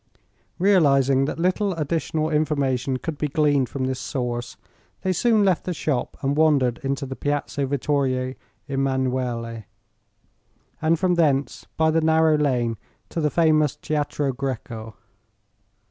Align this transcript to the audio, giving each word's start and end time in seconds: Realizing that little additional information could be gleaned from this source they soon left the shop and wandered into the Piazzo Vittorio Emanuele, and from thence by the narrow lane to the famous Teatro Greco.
Realizing 0.57 1.25
that 1.25 1.37
little 1.37 1.73
additional 1.75 2.31
information 2.31 2.97
could 2.97 3.19
be 3.19 3.27
gleaned 3.27 3.69
from 3.69 3.85
this 3.85 3.99
source 3.99 4.57
they 5.03 5.13
soon 5.13 5.45
left 5.45 5.63
the 5.65 5.75
shop 5.75 6.17
and 6.23 6.35
wandered 6.35 6.79
into 6.79 7.05
the 7.05 7.15
Piazzo 7.15 7.67
Vittorio 7.67 8.33
Emanuele, 8.67 9.65
and 10.81 10.97
from 10.97 11.13
thence 11.13 11.67
by 11.77 11.91
the 11.91 12.01
narrow 12.01 12.35
lane 12.35 12.77
to 13.09 13.21
the 13.21 13.29
famous 13.29 13.75
Teatro 13.75 14.33
Greco. 14.33 14.95